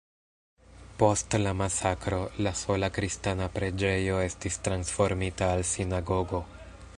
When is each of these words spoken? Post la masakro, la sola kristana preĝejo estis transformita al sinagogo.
Post 1.01 1.35
la 1.41 1.51
masakro, 1.59 2.19
la 2.47 2.53
sola 2.61 2.89
kristana 2.95 3.51
preĝejo 3.59 4.17
estis 4.31 4.59
transformita 4.69 5.51
al 5.59 5.67
sinagogo. 5.75 6.43